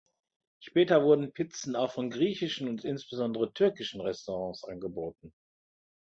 [0.61, 5.31] Später wurden Pizzen auch von griechischen und insbesondere türkischen Restaurants angeboten.